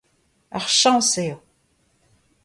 Ur 0.55 0.65
chañs 0.79 1.11
eo! 1.25 1.37